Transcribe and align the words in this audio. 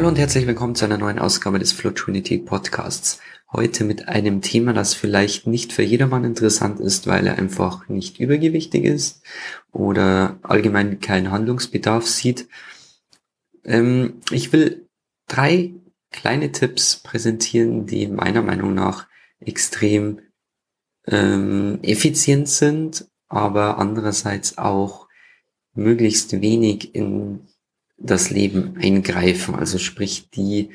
Hallo 0.00 0.08
und 0.08 0.18
herzlich 0.18 0.46
willkommen 0.46 0.74
zu 0.74 0.86
einer 0.86 0.96
neuen 0.96 1.18
Ausgabe 1.18 1.58
des 1.58 1.72
Flow 1.72 1.90
Trinity 1.90 2.38
Podcasts. 2.38 3.20
Heute 3.52 3.84
mit 3.84 4.08
einem 4.08 4.40
Thema, 4.40 4.72
das 4.72 4.94
vielleicht 4.94 5.46
nicht 5.46 5.74
für 5.74 5.82
jedermann 5.82 6.24
interessant 6.24 6.80
ist, 6.80 7.06
weil 7.06 7.26
er 7.26 7.36
einfach 7.36 7.86
nicht 7.86 8.18
übergewichtig 8.18 8.84
ist 8.84 9.22
oder 9.72 10.38
allgemein 10.42 11.00
keinen 11.00 11.30
Handlungsbedarf 11.30 12.06
sieht. 12.06 12.48
Ähm, 13.62 14.22
ich 14.30 14.54
will 14.54 14.88
drei 15.28 15.74
kleine 16.10 16.50
Tipps 16.50 16.96
präsentieren, 16.96 17.84
die 17.84 18.06
meiner 18.06 18.40
Meinung 18.40 18.72
nach 18.72 19.06
extrem 19.38 20.22
ähm, 21.06 21.78
effizient 21.82 22.48
sind, 22.48 23.06
aber 23.28 23.76
andererseits 23.76 24.56
auch 24.56 25.08
möglichst 25.74 26.40
wenig 26.40 26.94
in 26.94 27.49
das 28.00 28.30
Leben 28.30 28.76
eingreifen. 28.80 29.54
Also 29.54 29.78
sprich, 29.78 30.30
die 30.30 30.70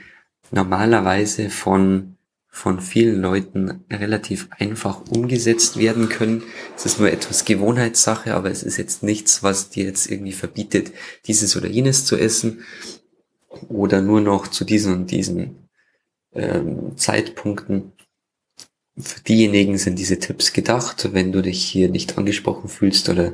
normalerweise 0.51 1.49
von, 1.49 2.15
von 2.47 2.79
vielen 2.79 3.19
Leuten 3.21 3.83
relativ 3.91 4.47
einfach 4.51 5.01
umgesetzt 5.09 5.77
werden 5.77 6.07
können. 6.07 6.43
Es 6.77 6.85
ist 6.85 6.99
nur 6.99 7.11
etwas 7.11 7.43
Gewohnheitssache, 7.43 8.33
aber 8.33 8.51
es 8.51 8.63
ist 8.63 8.77
jetzt 8.77 9.03
nichts, 9.03 9.43
was 9.43 9.69
dir 9.69 9.85
jetzt 9.85 10.09
irgendwie 10.09 10.31
verbietet, 10.31 10.91
dieses 11.25 11.57
oder 11.57 11.67
jenes 11.67 12.05
zu 12.05 12.15
essen 12.15 12.63
oder 13.67 14.01
nur 14.01 14.21
noch 14.21 14.47
zu 14.47 14.63
diesen 14.63 14.93
und 14.93 15.11
diesen 15.11 15.67
ähm, 16.33 16.95
Zeitpunkten. 16.95 17.93
Für 18.97 19.21
diejenigen 19.21 19.77
sind 19.77 19.99
diese 19.99 20.19
Tipps 20.19 20.53
gedacht, 20.53 21.09
wenn 21.11 21.31
du 21.31 21.41
dich 21.41 21.63
hier 21.65 21.89
nicht 21.89 22.17
angesprochen 22.17 22.69
fühlst 22.69 23.09
oder 23.09 23.33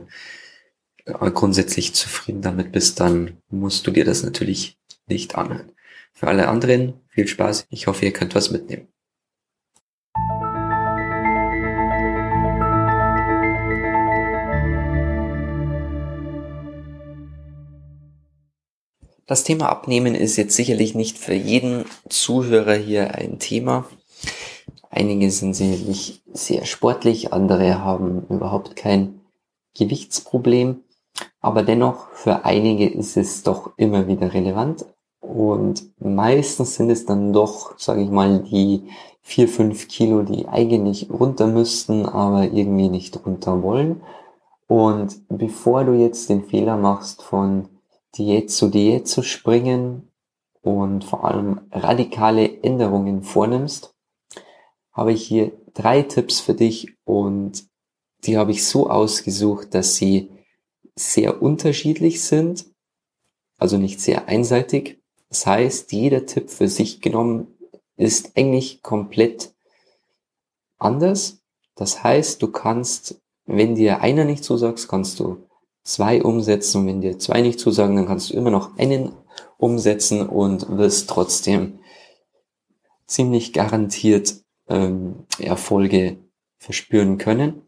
grundsätzlich 1.06 1.94
zufrieden 1.94 2.42
damit 2.42 2.72
bist, 2.72 3.00
dann 3.00 3.38
musst 3.50 3.86
du 3.88 3.92
dir 3.92 4.06
das 4.06 4.24
natürlich 4.24 4.78
nicht 5.08 5.36
anhören. 5.36 5.72
Für 6.14 6.28
alle 6.28 6.48
anderen 6.48 6.94
viel 7.10 7.28
Spaß. 7.28 7.66
Ich 7.70 7.88
hoffe, 7.88 8.06
ihr 8.06 8.14
könnt 8.14 8.36
was 8.36 8.52
mitnehmen. 8.52 8.88
Das 19.32 19.46
Thema 19.46 19.70
Abnehmen 19.70 20.14
ist 20.14 20.36
jetzt 20.36 20.58
sicherlich 20.58 20.94
nicht 20.94 21.18
für 21.18 21.34
jeden 21.34 21.86
Zuhörer 22.10 22.74
hier 22.76 23.16
ein 23.16 23.40
Thema. 23.40 23.86
Einige 24.90 25.32
sind 25.32 25.54
sicherlich 25.54 26.22
sehr 26.34 26.66
sportlich, 26.66 27.32
andere 27.32 27.80
haben 27.80 28.26
überhaupt 28.28 28.76
kein 28.76 29.22
Gewichtsproblem. 29.74 30.84
Aber 31.40 31.64
dennoch, 31.64 32.10
für 32.12 32.46
einige 32.46 32.88
ist 32.88 33.18
es 33.18 33.44
doch 33.44 33.72
immer 33.78 34.08
wieder 34.08 34.34
relevant. 34.34 34.86
Und 35.20 35.92
meistens 36.00 36.76
sind 36.76 36.90
es 36.90 37.06
dann 37.06 37.34
doch, 37.34 37.78
sage 37.78 38.02
ich 38.02 38.10
mal, 38.10 38.40
die 38.44 38.90
vier, 39.22 39.48
fünf 39.48 39.88
Kilo, 39.88 40.24
die 40.24 40.48
eigentlich 40.48 41.10
runter 41.10 41.48
müssten, 41.48 42.06
aber 42.06 42.44
irgendwie 42.46 42.90
nicht 42.90 43.26
runter 43.26 43.64
wollen. 43.64 44.02
Und 44.68 45.22
bevor 45.30 45.84
du 45.84 45.94
jetzt 45.94 46.30
den 46.30 46.44
Fehler 46.46 46.78
machst, 46.78 47.22
von 47.22 47.70
Diät 48.18 48.52
zu 48.52 48.68
Diät 48.68 49.08
zu 49.08 49.22
springen 49.22 50.10
und 50.62 51.04
vor 51.04 51.26
allem 51.26 51.62
radikale 51.72 52.62
Änderungen 52.62 53.24
vornimmst, 53.24 53.94
habe 54.94 55.14
ich 55.14 55.24
hier 55.24 55.52
drei 55.74 56.02
Tipps 56.04 56.40
für 56.40 56.54
dich 56.54 56.96
und 57.06 57.66
die 58.24 58.38
habe 58.38 58.52
ich 58.52 58.66
so 58.66 58.90
ausgesucht, 58.90 59.74
dass 59.74 59.96
sie 59.96 60.30
sehr 61.02 61.42
unterschiedlich 61.42 62.24
sind, 62.24 62.66
also 63.58 63.78
nicht 63.78 64.00
sehr 64.00 64.28
einseitig. 64.28 65.00
Das 65.30 65.46
heißt, 65.46 65.92
jeder 65.92 66.26
Tipp 66.26 66.50
für 66.50 66.68
sich 66.68 67.02
genommen 67.02 67.48
ist 67.96 68.36
eigentlich 68.36 68.82
komplett 68.82 69.54
anders. 70.78 71.42
Das 71.76 72.04
heißt, 72.04 72.42
du 72.42 72.52
kannst, 72.52 73.22
wenn 73.46 73.76
dir 73.76 74.02
einer 74.02 74.26
nicht 74.26 74.44
zusagt, 74.44 74.88
kannst 74.88 75.20
du 75.20 75.48
zwei 75.84 76.24
umsetzen. 76.24 76.86
Wenn 76.86 77.02
dir 77.02 77.20
zwei 77.20 77.42
nicht 77.42 77.60
zusagen, 77.60 77.96
dann 77.96 78.08
kannst 78.08 78.30
du 78.30 78.34
immer 78.36 78.52
noch 78.52 78.78
einen 78.78 79.14
umsetzen 79.58 80.28
und 80.28 80.78
wirst 80.78 81.10
trotzdem 81.10 81.80
ziemlich 83.06 83.54
garantiert 83.54 84.36
ähm, 84.68 85.26
Erfolge 85.40 86.18
verspüren 86.58 87.18
können. 87.18 87.62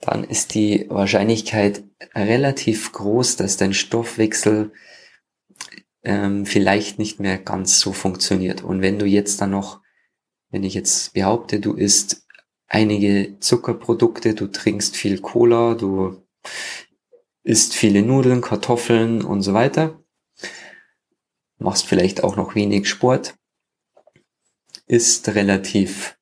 dann 0.00 0.24
ist 0.24 0.54
die 0.54 0.86
Wahrscheinlichkeit 0.88 1.84
relativ 2.14 2.92
groß, 2.92 3.36
dass 3.36 3.56
dein 3.56 3.74
Stoffwechsel 3.74 4.72
ähm, 6.02 6.46
vielleicht 6.46 6.98
nicht 6.98 7.20
mehr 7.20 7.38
ganz 7.38 7.78
so 7.80 7.92
funktioniert. 7.92 8.62
Und 8.62 8.82
wenn 8.82 8.98
du 8.98 9.06
jetzt 9.06 9.40
dann 9.40 9.50
noch, 9.50 9.80
wenn 10.50 10.64
ich 10.64 10.74
jetzt 10.74 11.14
behaupte, 11.14 11.60
du 11.60 11.74
isst 11.74 12.21
einige 12.72 13.38
Zuckerprodukte, 13.38 14.34
du 14.34 14.46
trinkst 14.46 14.96
viel 14.96 15.20
Cola, 15.20 15.74
du 15.74 16.22
isst 17.44 17.74
viele 17.74 18.02
Nudeln, 18.02 18.40
Kartoffeln 18.40 19.22
und 19.22 19.42
so 19.42 19.52
weiter, 19.52 20.00
machst 21.58 21.86
vielleicht 21.86 22.24
auch 22.24 22.36
noch 22.36 22.54
wenig 22.54 22.88
Sport, 22.88 23.34
isst 24.86 25.28
relativ 25.34 26.18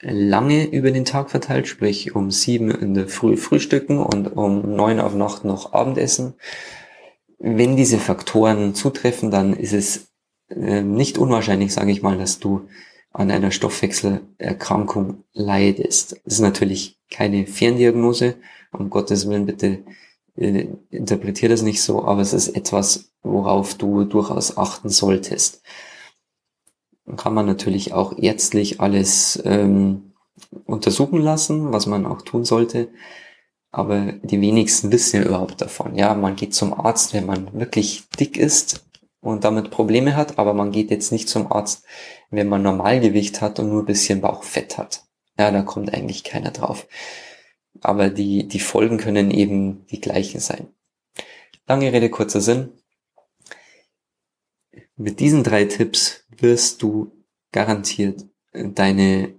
lange 0.00 0.64
über 0.64 0.90
den 0.90 1.04
Tag 1.04 1.30
verteilt, 1.30 1.68
sprich 1.68 2.16
um 2.16 2.30
sieben 2.30 2.70
in 2.70 2.94
der 2.94 3.06
Früh 3.06 3.36
frühstücken 3.36 3.98
und 3.98 4.28
um 4.28 4.74
neun 4.74 5.00
auf 5.00 5.14
Nacht 5.14 5.44
noch 5.44 5.74
Abendessen. 5.74 6.34
Wenn 7.38 7.76
diese 7.76 7.98
Faktoren 7.98 8.74
zutreffen, 8.74 9.30
dann 9.30 9.52
ist 9.52 9.74
es 9.74 10.08
äh, 10.48 10.82
nicht 10.82 11.18
unwahrscheinlich, 11.18 11.74
sage 11.74 11.92
ich 11.92 12.02
mal, 12.02 12.16
dass 12.16 12.38
du 12.38 12.68
an 13.12 13.30
einer 13.30 13.50
Stoffwechselerkrankung 13.50 15.24
leidest. 15.32 16.20
Das 16.24 16.34
ist 16.34 16.40
natürlich 16.40 16.98
keine 17.10 17.46
Ferndiagnose, 17.46 18.36
um 18.72 18.90
Gottes 18.90 19.28
Willen 19.28 19.46
bitte 19.46 19.80
äh, 20.36 20.68
interpretier 20.90 21.48
das 21.48 21.62
nicht 21.62 21.82
so, 21.82 22.04
aber 22.04 22.22
es 22.22 22.32
ist 22.32 22.48
etwas, 22.48 23.12
worauf 23.22 23.74
du 23.74 24.04
durchaus 24.04 24.56
achten 24.56 24.88
solltest. 24.88 25.62
Kann 27.16 27.34
man 27.34 27.46
natürlich 27.46 27.92
auch 27.92 28.16
ärztlich 28.16 28.80
alles 28.80 29.40
ähm, 29.44 30.12
untersuchen 30.64 31.20
lassen, 31.20 31.72
was 31.72 31.86
man 31.86 32.06
auch 32.06 32.22
tun 32.22 32.44
sollte. 32.44 32.88
Aber 33.70 34.12
die 34.22 34.40
wenigsten 34.40 34.92
wissen 34.92 35.16
ja 35.16 35.26
überhaupt 35.26 35.60
davon. 35.60 35.96
Ja, 35.96 36.14
man 36.14 36.36
geht 36.36 36.54
zum 36.54 36.72
Arzt, 36.72 37.12
wenn 37.14 37.26
man 37.26 37.52
wirklich 37.58 38.04
dick 38.18 38.36
ist 38.36 38.84
und 39.22 39.44
damit 39.44 39.70
Probleme 39.70 40.16
hat, 40.16 40.38
aber 40.38 40.52
man 40.52 40.72
geht 40.72 40.90
jetzt 40.90 41.12
nicht 41.12 41.28
zum 41.28 41.50
Arzt, 41.50 41.84
wenn 42.30 42.48
man 42.48 42.62
Normalgewicht 42.62 43.40
hat 43.40 43.60
und 43.60 43.70
nur 43.70 43.82
ein 43.82 43.86
bisschen 43.86 44.20
Bauchfett 44.20 44.76
hat. 44.76 45.04
Ja, 45.38 45.50
da 45.50 45.62
kommt 45.62 45.94
eigentlich 45.94 46.24
keiner 46.24 46.50
drauf. 46.50 46.86
Aber 47.80 48.10
die, 48.10 48.48
die 48.48 48.60
Folgen 48.60 48.98
können 48.98 49.30
eben 49.30 49.86
die 49.86 50.00
gleichen 50.00 50.40
sein. 50.40 50.68
Lange 51.68 51.92
Rede, 51.92 52.10
kurzer 52.10 52.40
Sinn. 52.40 52.72
Mit 54.96 55.20
diesen 55.20 55.44
drei 55.44 55.64
Tipps 55.64 56.24
wirst 56.28 56.82
du 56.82 57.12
garantiert 57.52 58.26
deine 58.52 59.34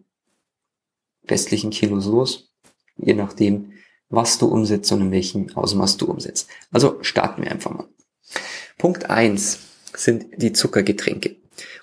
restlichen 1.29 1.71
Kilos 1.71 2.06
los, 2.06 2.51
je 2.95 3.13
nachdem, 3.13 3.74
was 4.07 4.38
du 4.38 4.47
umsetzt 4.47 4.91
und 4.94 5.01
in 5.01 5.12
welchem 5.12 5.50
Ausmaß 5.56 5.97
du 5.97 6.06
umsetzt. 6.06 6.47
Also 6.71 7.03
starten 7.03 7.44
wir 7.44 7.51
einfach 7.51 7.71
mal. 7.71 7.88
Punkt 8.77 9.09
eins 9.09 9.59
sind 9.95 10.25
die 10.37 10.53
Zuckergetränke. 10.53 11.35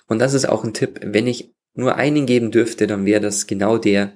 Und 0.07 0.19
das 0.19 0.33
ist 0.33 0.47
auch 0.47 0.63
ein 0.63 0.73
Tipp, 0.73 0.99
wenn 1.03 1.27
ich 1.27 1.53
nur 1.73 1.95
einen 1.95 2.25
geben 2.25 2.51
dürfte, 2.51 2.87
dann 2.87 3.05
wäre 3.05 3.21
das 3.21 3.47
genau 3.47 3.77
der, 3.77 4.13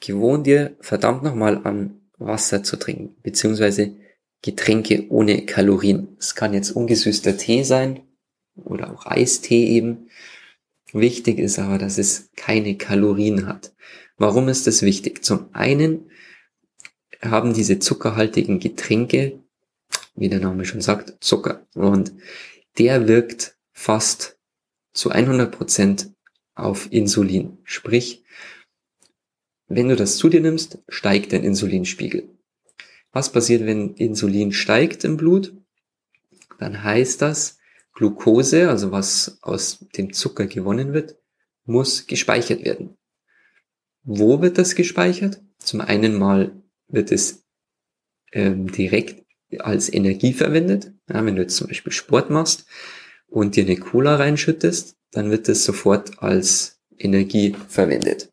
gewohn 0.00 0.44
dir 0.44 0.76
verdammt 0.80 1.22
nochmal 1.22 1.60
an 1.64 2.00
Wasser 2.18 2.62
zu 2.62 2.76
trinken, 2.76 3.16
beziehungsweise 3.22 3.96
Getränke 4.42 5.06
ohne 5.10 5.44
Kalorien. 5.44 6.16
Es 6.18 6.34
kann 6.34 6.54
jetzt 6.54 6.70
ungesüßter 6.70 7.36
Tee 7.36 7.62
sein 7.62 8.00
oder 8.56 8.92
auch 8.92 9.06
Eistee 9.06 9.66
eben. 9.66 10.08
Wichtig 10.92 11.38
ist 11.38 11.58
aber, 11.58 11.78
dass 11.78 11.98
es 11.98 12.30
keine 12.36 12.76
Kalorien 12.76 13.46
hat. 13.46 13.72
Warum 14.16 14.48
ist 14.48 14.66
das 14.66 14.82
wichtig? 14.82 15.24
Zum 15.24 15.48
einen 15.52 16.10
haben 17.22 17.54
diese 17.54 17.78
zuckerhaltigen 17.78 18.60
Getränke, 18.60 19.40
wie 20.14 20.28
der 20.28 20.40
Name 20.40 20.64
schon 20.64 20.80
sagt, 20.80 21.22
Zucker. 21.22 21.66
Und 21.74 22.12
der 22.78 23.08
wirkt 23.08 23.56
fast 23.72 24.38
zu 24.92 25.10
100 25.10 25.50
Prozent 25.50 26.12
auf 26.54 26.92
Insulin. 26.92 27.58
Sprich, 27.64 28.24
wenn 29.66 29.88
du 29.88 29.96
das 29.96 30.16
zu 30.16 30.28
dir 30.28 30.40
nimmst, 30.40 30.78
steigt 30.88 31.32
dein 31.32 31.44
Insulinspiegel. 31.44 32.28
Was 33.12 33.32
passiert, 33.32 33.66
wenn 33.66 33.94
Insulin 33.94 34.52
steigt 34.52 35.04
im 35.04 35.16
Blut? 35.16 35.54
Dann 36.58 36.82
heißt 36.82 37.22
das, 37.22 37.58
Glucose, 37.92 38.68
also 38.68 38.92
was 38.92 39.38
aus 39.42 39.86
dem 39.96 40.12
Zucker 40.12 40.46
gewonnen 40.46 40.92
wird, 40.92 41.16
muss 41.64 42.06
gespeichert 42.06 42.64
werden. 42.64 42.96
Wo 44.02 44.40
wird 44.40 44.58
das 44.58 44.74
gespeichert? 44.74 45.42
Zum 45.58 45.80
einen 45.80 46.18
mal 46.18 46.62
wird 46.88 47.12
es 47.12 47.44
ähm, 48.32 48.70
direkt 48.70 49.24
als 49.58 49.92
Energie 49.92 50.32
verwendet. 50.32 50.92
Ja, 51.08 51.24
wenn 51.24 51.36
du 51.36 51.42
jetzt 51.42 51.56
zum 51.56 51.68
Beispiel 51.68 51.92
Sport 51.92 52.30
machst 52.30 52.66
und 53.28 53.56
dir 53.56 53.64
eine 53.64 53.76
Cola 53.76 54.16
reinschüttest, 54.16 54.96
dann 55.12 55.30
wird 55.30 55.48
es 55.48 55.64
sofort 55.64 56.22
als 56.22 56.80
Energie 56.98 57.56
verwendet. 57.68 58.30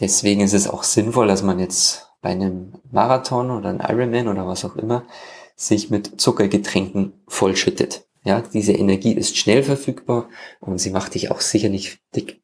Deswegen 0.00 0.42
ist 0.42 0.52
es 0.52 0.68
auch 0.68 0.82
sinnvoll, 0.82 1.26
dass 1.26 1.42
man 1.42 1.58
jetzt 1.58 2.06
bei 2.20 2.30
einem 2.30 2.74
Marathon 2.90 3.50
oder 3.50 3.70
einem 3.70 3.80
Ironman 3.80 4.28
oder 4.28 4.46
was 4.46 4.64
auch 4.64 4.76
immer 4.76 5.06
sich 5.56 5.90
mit 5.90 6.20
Zuckergetränken 6.20 7.12
vollschüttet. 7.26 8.06
Ja, 8.24 8.42
diese 8.42 8.72
Energie 8.72 9.12
ist 9.12 9.36
schnell 9.36 9.62
verfügbar 9.62 10.28
und 10.60 10.78
sie 10.78 10.90
macht 10.90 11.14
dich 11.14 11.30
auch 11.30 11.40
sicher 11.40 11.68
nicht 11.68 11.98
dick. 12.14 12.42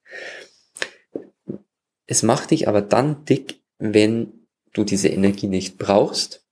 Es 2.06 2.22
macht 2.22 2.50
dich 2.50 2.68
aber 2.68 2.80
dann 2.80 3.24
dick, 3.24 3.60
wenn 3.78 4.46
du 4.72 4.84
diese 4.84 5.08
Energie 5.08 5.46
nicht 5.46 5.78
brauchst 5.78 6.43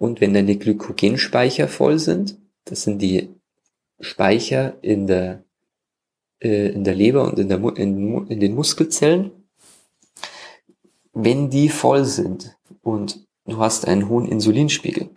und 0.00 0.22
wenn 0.22 0.32
deine 0.32 0.56
Glykogenspeicher 0.56 1.68
voll 1.68 1.98
sind. 1.98 2.38
Das 2.64 2.84
sind 2.84 3.02
die 3.02 3.34
Speicher 4.00 4.82
in 4.82 5.06
der, 5.06 5.44
äh, 6.40 6.70
in 6.70 6.84
der 6.84 6.94
Leber 6.94 7.24
und 7.24 7.38
in, 7.38 7.50
der, 7.50 7.58
in, 7.76 8.26
in 8.28 8.40
den 8.40 8.54
Muskelzellen. 8.54 9.30
Wenn 11.12 11.50
die 11.50 11.68
voll 11.68 12.06
sind 12.06 12.56
und 12.80 13.26
du 13.44 13.58
hast 13.58 13.86
einen 13.86 14.08
hohen 14.08 14.26
Insulinspiegel, 14.26 15.10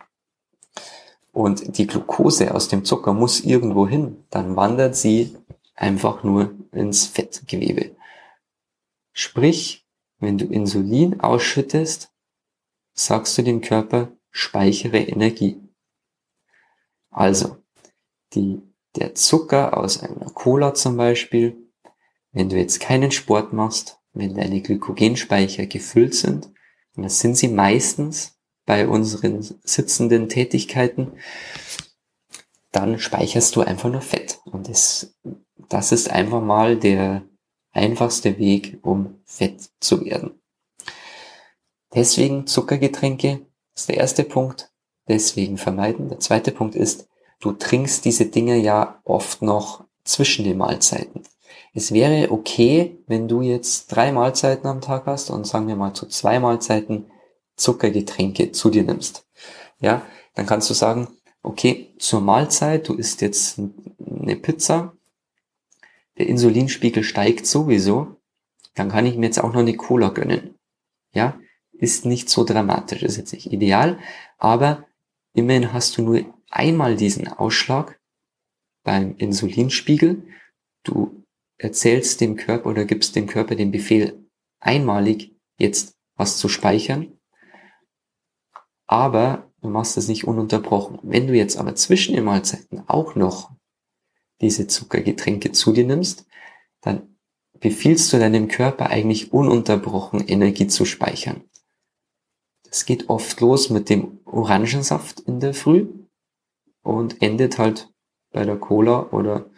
und 1.32 1.78
die 1.78 1.88
Glucose 1.88 2.54
aus 2.54 2.68
dem 2.68 2.84
Zucker 2.84 3.12
muss 3.12 3.40
irgendwo 3.40 3.88
hin, 3.88 4.24
dann 4.30 4.54
wandert 4.54 4.94
sie 4.94 5.34
einfach 5.74 6.22
nur 6.22 6.54
ins 6.70 7.06
Fettgewebe. 7.06 7.96
Sprich, 9.12 9.84
wenn 10.20 10.38
du 10.38 10.44
Insulin 10.46 11.18
ausschüttest, 11.20 12.12
sagst 12.92 13.36
du 13.36 13.42
dem 13.42 13.62
Körper, 13.62 14.12
speichere 14.34 14.98
Energie. 14.98 15.60
Also, 17.10 17.56
die, 18.34 18.60
der 18.96 19.14
Zucker 19.14 19.78
aus 19.78 20.02
einer 20.02 20.26
Cola 20.30 20.74
zum 20.74 20.96
Beispiel, 20.96 21.56
wenn 22.32 22.48
du 22.48 22.56
jetzt 22.56 22.80
keinen 22.80 23.12
Sport 23.12 23.52
machst, 23.52 24.00
wenn 24.12 24.34
deine 24.34 24.60
Glykogenspeicher 24.60 25.66
gefüllt 25.66 26.14
sind, 26.14 26.50
und 26.96 27.04
das 27.04 27.20
sind 27.20 27.36
sie 27.36 27.48
meistens, 27.48 28.36
bei 28.66 28.88
unseren 28.88 29.42
sitzenden 29.62 30.28
Tätigkeiten, 30.28 31.12
dann 32.72 32.98
speicherst 32.98 33.54
du 33.54 33.60
einfach 33.60 33.90
nur 33.90 34.00
Fett. 34.00 34.40
Und 34.46 34.68
das, 34.68 35.14
das 35.68 35.92
ist 35.92 36.10
einfach 36.10 36.40
mal 36.40 36.76
der 36.76 37.22
einfachste 37.72 38.38
Weg, 38.38 38.78
um 38.82 39.20
fett 39.24 39.70
zu 39.80 40.04
werden. 40.04 40.40
Deswegen 41.94 42.46
Zuckergetränke 42.46 43.46
ist 43.74 43.88
der 43.88 43.96
erste 43.96 44.24
Punkt. 44.24 44.70
Deswegen 45.08 45.58
vermeiden. 45.58 46.08
Der 46.08 46.18
zweite 46.18 46.50
Punkt 46.50 46.74
ist, 46.74 47.08
du 47.40 47.52
trinkst 47.52 48.04
diese 48.04 48.26
Dinge 48.26 48.56
ja 48.56 49.00
oft 49.04 49.42
noch 49.42 49.84
zwischen 50.04 50.44
den 50.44 50.58
Mahlzeiten. 50.58 51.24
Es 51.74 51.92
wäre 51.92 52.30
okay, 52.30 52.98
wenn 53.06 53.28
du 53.28 53.42
jetzt 53.42 53.88
drei 53.88 54.12
Mahlzeiten 54.12 54.66
am 54.66 54.80
Tag 54.80 55.06
hast 55.06 55.30
und 55.30 55.46
sagen 55.46 55.66
wir 55.66 55.76
mal 55.76 55.92
zu 55.92 56.06
zwei 56.06 56.38
Mahlzeiten 56.38 57.10
Zuckergetränke 57.56 58.52
zu 58.52 58.70
dir 58.70 58.84
nimmst. 58.84 59.26
Ja, 59.80 60.02
dann 60.34 60.46
kannst 60.46 60.70
du 60.70 60.74
sagen, 60.74 61.08
okay, 61.42 61.94
zur 61.98 62.20
Mahlzeit, 62.20 62.88
du 62.88 62.94
isst 62.94 63.20
jetzt 63.20 63.58
eine 63.58 64.36
Pizza, 64.36 64.96
der 66.16 66.28
Insulinspiegel 66.28 67.02
steigt 67.02 67.46
sowieso, 67.46 68.16
dann 68.74 68.88
kann 68.88 69.06
ich 69.06 69.16
mir 69.16 69.26
jetzt 69.26 69.40
auch 69.42 69.52
noch 69.52 69.60
eine 69.60 69.76
Cola 69.76 70.08
gönnen. 70.08 70.54
Ja, 71.12 71.38
ist 71.78 72.04
nicht 72.04 72.28
so 72.28 72.44
dramatisch, 72.44 73.02
ist 73.02 73.16
jetzt 73.16 73.32
nicht 73.32 73.52
ideal, 73.52 73.98
aber 74.38 74.86
immerhin 75.34 75.72
hast 75.72 75.96
du 75.96 76.02
nur 76.02 76.24
einmal 76.50 76.96
diesen 76.96 77.28
Ausschlag 77.28 78.00
beim 78.84 79.16
Insulinspiegel. 79.16 80.26
Du 80.84 81.24
erzählst 81.58 82.20
dem 82.20 82.36
Körper 82.36 82.70
oder 82.70 82.84
gibst 82.84 83.16
dem 83.16 83.26
Körper 83.26 83.54
den 83.54 83.70
Befehl, 83.70 84.28
einmalig 84.60 85.34
jetzt 85.58 85.96
was 86.16 86.36
zu 86.38 86.48
speichern 86.48 87.18
aber 88.86 89.50
du 89.60 89.68
machst 89.68 89.96
es 89.96 90.08
nicht 90.08 90.24
ununterbrochen. 90.24 90.98
Wenn 91.02 91.26
du 91.26 91.34
jetzt 91.34 91.56
aber 91.56 91.74
zwischen 91.74 92.14
den 92.14 92.24
Mahlzeiten 92.24 92.82
auch 92.86 93.14
noch 93.14 93.50
diese 94.40 94.66
Zuckergetränke 94.66 95.52
zu 95.52 95.72
dir 95.72 95.84
nimmst, 95.84 96.26
dann 96.80 97.16
befiehlst 97.60 98.12
du 98.12 98.18
deinem 98.18 98.48
Körper 98.48 98.90
eigentlich 98.90 99.32
ununterbrochen 99.32 100.26
Energie 100.26 100.66
zu 100.66 100.84
speichern. 100.84 101.44
Das 102.74 102.86
geht 102.86 103.08
oft 103.08 103.40
los 103.40 103.70
mit 103.70 103.88
dem 103.88 104.18
Orangensaft 104.24 105.20
in 105.20 105.38
der 105.38 105.54
Früh 105.54 105.86
und 106.82 107.22
endet 107.22 107.56
halt 107.56 107.88
bei 108.32 108.44
der 108.44 108.56
Cola 108.56 109.10
oder 109.12 109.48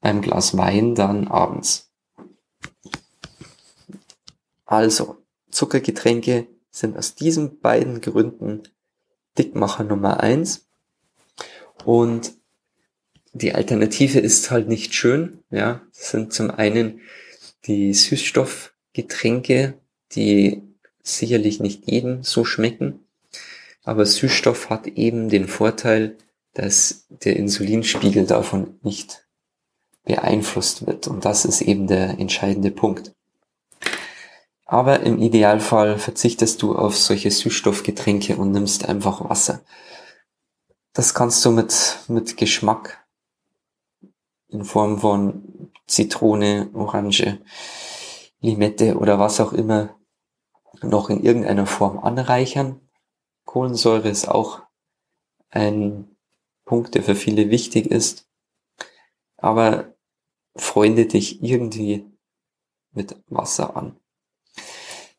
beim 0.00 0.20
Glas 0.20 0.56
Wein 0.56 0.96
dann 0.96 1.28
abends. 1.28 1.92
Also, 4.64 5.18
Zuckergetränke 5.52 6.48
sind 6.72 6.96
aus 6.96 7.14
diesen 7.14 7.60
beiden 7.60 8.00
Gründen 8.00 8.64
Dickmacher 9.38 9.84
Nummer 9.84 10.18
eins. 10.18 10.66
Und 11.84 12.32
die 13.32 13.54
Alternative 13.54 14.18
ist 14.18 14.50
halt 14.50 14.66
nicht 14.66 14.94
schön. 14.94 15.44
Ja, 15.48 15.82
das 15.94 16.10
sind 16.10 16.32
zum 16.32 16.50
einen 16.50 17.02
die 17.66 17.94
Süßstoffgetränke, 17.94 19.78
die 20.16 20.69
sicherlich 21.18 21.60
nicht 21.60 21.90
jedem 21.90 22.22
so 22.22 22.44
schmecken. 22.44 23.00
Aber 23.84 24.04
Süßstoff 24.04 24.70
hat 24.70 24.86
eben 24.86 25.28
den 25.28 25.48
Vorteil, 25.48 26.16
dass 26.54 27.06
der 27.08 27.36
Insulinspiegel 27.36 28.26
davon 28.26 28.78
nicht 28.82 29.26
beeinflusst 30.04 30.86
wird. 30.86 31.06
Und 31.06 31.24
das 31.24 31.44
ist 31.44 31.60
eben 31.62 31.86
der 31.86 32.18
entscheidende 32.18 32.70
Punkt. 32.70 33.12
Aber 34.66 35.00
im 35.00 35.20
Idealfall 35.20 35.98
verzichtest 35.98 36.62
du 36.62 36.76
auf 36.76 36.96
solche 36.96 37.30
Süßstoffgetränke 37.30 38.36
und 38.36 38.52
nimmst 38.52 38.88
einfach 38.88 39.28
Wasser. 39.28 39.62
Das 40.92 41.14
kannst 41.14 41.44
du 41.44 41.50
mit, 41.50 41.98
mit 42.08 42.36
Geschmack 42.36 43.04
in 44.48 44.64
Form 44.64 44.98
von 44.98 45.70
Zitrone, 45.86 46.70
Orange, 46.72 47.38
Limette 48.40 48.96
oder 48.96 49.18
was 49.18 49.40
auch 49.40 49.52
immer 49.52 49.96
noch 50.82 51.10
in 51.10 51.22
irgendeiner 51.22 51.66
Form 51.66 51.98
anreichern. 51.98 52.80
Kohlensäure 53.44 54.08
ist 54.08 54.28
auch 54.28 54.62
ein 55.50 56.16
Punkt, 56.64 56.94
der 56.94 57.02
für 57.02 57.14
viele 57.14 57.50
wichtig 57.50 57.86
ist. 57.86 58.28
Aber 59.36 59.94
freunde 60.56 61.06
dich 61.06 61.42
irgendwie 61.42 62.04
mit 62.92 63.16
Wasser 63.28 63.76
an. 63.76 63.96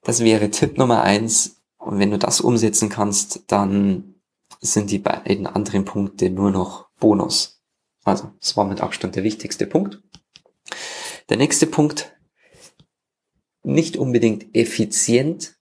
Das 0.01 0.23
wäre 0.23 0.49
Tipp 0.49 0.77
Nummer 0.77 1.01
eins. 1.01 1.61
Und 1.77 1.99
wenn 1.99 2.11
du 2.11 2.19
das 2.19 2.41
umsetzen 2.41 2.89
kannst, 2.89 3.43
dann 3.47 4.15
sind 4.59 4.91
die 4.91 4.99
beiden 4.99 5.47
anderen 5.47 5.85
Punkte 5.85 6.29
nur 6.29 6.51
noch 6.51 6.89
Bonus. 6.99 7.61
Also, 8.03 8.31
das 8.39 8.55
war 8.55 8.65
mit 8.65 8.81
Abstand 8.81 9.15
der 9.15 9.23
wichtigste 9.23 9.65
Punkt. 9.65 10.01
Der 11.29 11.37
nächste 11.37 11.67
Punkt, 11.67 12.15
nicht 13.63 13.97
unbedingt 13.97 14.55
effizient, 14.55 15.55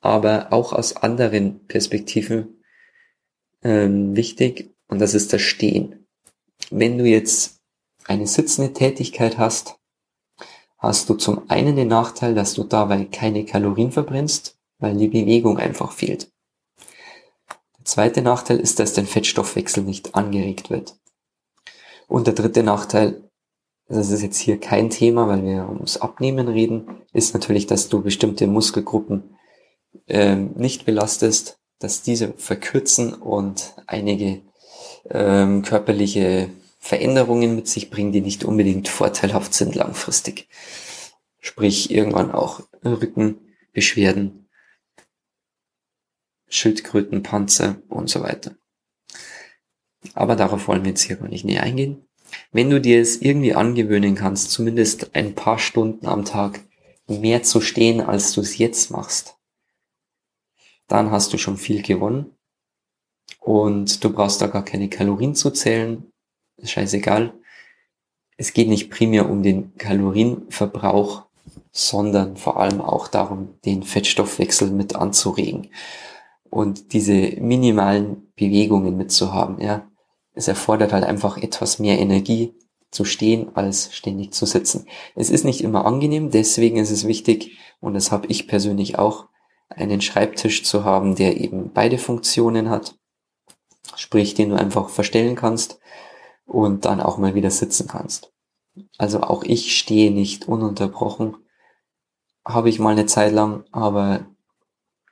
aber 0.00 0.52
auch 0.52 0.72
aus 0.72 0.96
anderen 0.96 1.66
Perspektiven 1.66 2.62
ähm, 3.62 4.14
wichtig, 4.16 4.74
und 4.88 5.00
das 5.00 5.14
ist 5.14 5.32
das 5.32 5.42
Stehen. 5.42 6.06
Wenn 6.70 6.98
du 6.98 7.04
jetzt 7.04 7.60
eine 8.04 8.26
sitzende 8.26 8.72
Tätigkeit 8.72 9.38
hast, 9.38 9.76
hast 10.78 11.08
du 11.08 11.14
zum 11.14 11.50
einen 11.50 11.76
den 11.76 11.88
Nachteil, 11.88 12.34
dass 12.34 12.54
du 12.54 12.64
dabei 12.64 13.04
keine 13.06 13.44
Kalorien 13.44 13.92
verbrennst, 13.92 14.58
weil 14.78 14.96
die 14.96 15.08
Bewegung 15.08 15.58
einfach 15.58 15.92
fehlt. 15.92 16.30
Der 17.78 17.84
zweite 17.84 18.22
Nachteil 18.22 18.60
ist, 18.60 18.78
dass 18.78 18.92
dein 18.92 19.06
Fettstoffwechsel 19.06 19.82
nicht 19.82 20.14
angeregt 20.14 20.70
wird. 20.70 20.98
Und 22.06 22.26
der 22.26 22.34
dritte 22.34 22.62
Nachteil, 22.62 23.23
das 23.88 24.10
ist 24.10 24.22
jetzt 24.22 24.38
hier 24.38 24.58
kein 24.58 24.90
Thema, 24.90 25.28
weil 25.28 25.44
wir 25.44 25.68
ums 25.68 25.98
Abnehmen 25.98 26.48
reden, 26.48 27.02
ist 27.12 27.34
natürlich, 27.34 27.66
dass 27.66 27.88
du 27.88 28.02
bestimmte 28.02 28.46
Muskelgruppen 28.46 29.36
ähm, 30.06 30.52
nicht 30.56 30.84
belastest, 30.84 31.58
dass 31.78 32.02
diese 32.02 32.32
verkürzen 32.34 33.12
und 33.12 33.74
einige 33.86 34.42
ähm, 35.10 35.62
körperliche 35.62 36.50
Veränderungen 36.78 37.56
mit 37.56 37.68
sich 37.68 37.90
bringen, 37.90 38.12
die 38.12 38.20
nicht 38.20 38.44
unbedingt 38.44 38.88
vorteilhaft 38.88 39.54
sind 39.54 39.74
langfristig. 39.74 40.48
Sprich 41.40 41.90
irgendwann 41.90 42.30
auch 42.30 42.60
Rückenbeschwerden, 42.84 44.48
Schildkrötenpanzer 46.48 47.76
und 47.88 48.08
so 48.08 48.22
weiter. 48.22 48.56
Aber 50.14 50.36
darauf 50.36 50.68
wollen 50.68 50.84
wir 50.84 50.90
jetzt 50.90 51.02
hier 51.02 51.16
gar 51.16 51.28
nicht 51.28 51.44
näher 51.44 51.62
eingehen. 51.62 52.06
Wenn 52.52 52.70
du 52.70 52.80
dir 52.80 53.00
es 53.00 53.20
irgendwie 53.20 53.54
angewöhnen 53.54 54.14
kannst, 54.14 54.50
zumindest 54.50 55.14
ein 55.14 55.34
paar 55.34 55.58
Stunden 55.58 56.06
am 56.06 56.24
Tag 56.24 56.60
mehr 57.06 57.42
zu 57.42 57.60
stehen, 57.60 58.00
als 58.00 58.32
du 58.32 58.40
es 58.40 58.58
jetzt 58.58 58.90
machst, 58.90 59.36
dann 60.88 61.10
hast 61.10 61.32
du 61.32 61.38
schon 61.38 61.56
viel 61.56 61.82
gewonnen. 61.82 62.36
Und 63.40 64.02
du 64.02 64.10
brauchst 64.10 64.40
da 64.40 64.46
gar 64.46 64.64
keine 64.64 64.88
Kalorien 64.88 65.34
zu 65.34 65.50
zählen. 65.50 66.10
Ist 66.56 66.70
scheißegal. 66.70 67.34
Es 68.36 68.52
geht 68.52 68.68
nicht 68.68 68.90
primär 68.90 69.28
um 69.28 69.42
den 69.42 69.76
Kalorienverbrauch, 69.76 71.26
sondern 71.70 72.36
vor 72.36 72.58
allem 72.58 72.80
auch 72.80 73.08
darum, 73.08 73.60
den 73.64 73.82
Fettstoffwechsel 73.82 74.70
mit 74.70 74.96
anzuregen 74.96 75.68
und 76.54 76.92
diese 76.92 77.40
minimalen 77.40 78.32
Bewegungen 78.36 78.96
mitzuhaben. 78.96 79.60
Ja, 79.60 79.90
es 80.34 80.48
erfordert 80.48 80.92
halt 80.92 81.04
einfach 81.04 81.38
etwas 81.38 81.78
mehr 81.78 81.98
Energie 81.98 82.54
zu 82.90 83.04
stehen, 83.04 83.54
als 83.56 83.94
ständig 83.94 84.32
zu 84.32 84.46
sitzen. 84.46 84.86
Es 85.14 85.30
ist 85.30 85.44
nicht 85.44 85.62
immer 85.62 85.84
angenehm, 85.84 86.30
deswegen 86.30 86.76
ist 86.76 86.90
es 86.90 87.06
wichtig, 87.06 87.58
und 87.80 87.94
das 87.94 88.12
habe 88.12 88.26
ich 88.28 88.46
persönlich 88.46 88.98
auch, 88.98 89.28
einen 89.68 90.00
Schreibtisch 90.00 90.62
zu 90.64 90.84
haben, 90.84 91.16
der 91.16 91.40
eben 91.40 91.72
beide 91.72 91.98
Funktionen 91.98 92.70
hat, 92.70 92.96
sprich, 93.96 94.34
den 94.34 94.50
du 94.50 94.56
einfach 94.56 94.88
verstellen 94.88 95.34
kannst 95.34 95.80
und 96.46 96.84
dann 96.84 97.00
auch 97.00 97.18
mal 97.18 97.34
wieder 97.34 97.50
sitzen 97.50 97.88
kannst. 97.88 98.32
Also 98.98 99.22
auch 99.22 99.42
ich 99.42 99.76
stehe 99.76 100.12
nicht 100.12 100.46
ununterbrochen, 100.46 101.36
habe 102.44 102.68
ich 102.68 102.78
mal 102.78 102.90
eine 102.90 103.06
Zeit 103.06 103.32
lang, 103.32 103.64
aber 103.72 104.26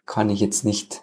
kann 0.05 0.31
ich 0.31 0.41
jetzt 0.41 0.65
nicht 0.65 1.02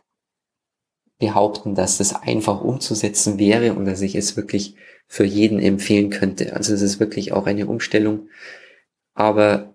behaupten, 1.19 1.75
dass 1.75 1.97
das 1.97 2.15
einfach 2.15 2.61
umzusetzen 2.61 3.37
wäre 3.37 3.73
und 3.73 3.85
dass 3.85 4.01
ich 4.01 4.15
es 4.15 4.37
wirklich 4.37 4.75
für 5.07 5.25
jeden 5.25 5.59
empfehlen 5.59 6.09
könnte. 6.09 6.55
Also 6.55 6.73
es 6.73 6.81
ist 6.81 6.99
wirklich 6.99 7.33
auch 7.33 7.45
eine 7.45 7.67
Umstellung. 7.67 8.29
Aber 9.13 9.73